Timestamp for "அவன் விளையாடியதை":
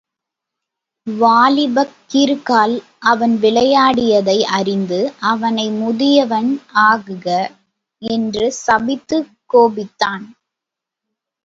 3.03-4.37